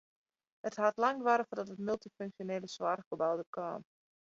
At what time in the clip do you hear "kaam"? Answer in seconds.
3.55-3.81